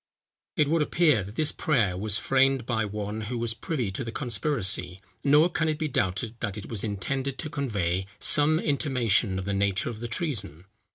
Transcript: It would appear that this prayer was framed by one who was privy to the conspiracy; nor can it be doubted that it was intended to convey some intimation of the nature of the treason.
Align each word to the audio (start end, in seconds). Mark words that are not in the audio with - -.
It 0.57 0.67
would 0.67 0.81
appear 0.81 1.23
that 1.23 1.35
this 1.35 1.51
prayer 1.51 1.95
was 1.95 2.17
framed 2.17 2.65
by 2.65 2.85
one 2.85 3.21
who 3.21 3.37
was 3.37 3.53
privy 3.53 3.91
to 3.91 4.03
the 4.03 4.11
conspiracy; 4.11 4.99
nor 5.23 5.47
can 5.47 5.69
it 5.69 5.77
be 5.77 5.87
doubted 5.87 6.33
that 6.39 6.57
it 6.57 6.69
was 6.69 6.83
intended 6.83 7.37
to 7.37 7.51
convey 7.51 8.07
some 8.17 8.59
intimation 8.59 9.37
of 9.37 9.45
the 9.45 9.53
nature 9.53 9.91
of 9.91 9.99
the 9.99 10.07
treason. 10.07 10.65